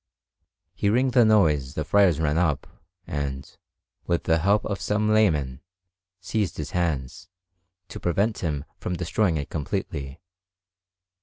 Hearing 0.73 1.11
the 1.11 1.23
noise, 1.23 1.75
the 1.75 1.83
friars 1.85 2.19
ran 2.19 2.35
up, 2.39 2.65
and, 3.05 3.55
with 4.07 4.23
the 4.23 4.39
help 4.39 4.65
of 4.65 4.81
some 4.81 5.13
laymen, 5.13 5.61
seized 6.19 6.57
his 6.57 6.71
hands, 6.71 7.29
to 7.89 7.99
prevent 7.99 8.39
him 8.39 8.65
from 8.79 8.95
destroying 8.95 9.37
it 9.37 9.51
completely. 9.51 10.19